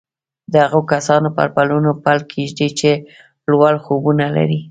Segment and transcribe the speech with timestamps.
[0.53, 2.91] د هغو کسانو پر پلونو پل کېږدئ چې
[3.51, 4.59] لوړ خوبونه لري